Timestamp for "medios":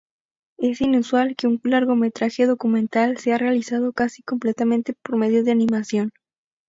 5.17-5.45